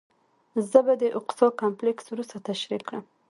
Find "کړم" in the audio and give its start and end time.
2.87-3.03